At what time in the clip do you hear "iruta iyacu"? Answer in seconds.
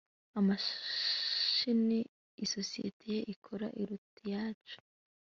3.81-4.77